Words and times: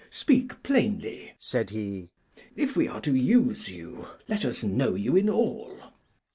"Speak 0.09 0.63
plainly," 0.63 1.33
said 1.37 1.69
he. 1.69 2.09
"If 2.55 2.75
we 2.75 2.87
are 2.87 3.01
to 3.01 3.13
use 3.15 3.69
you, 3.69 4.07
let 4.27 4.43
us 4.43 4.63
know 4.63 4.95
you 4.95 5.15
in 5.15 5.29
all." 5.29 5.77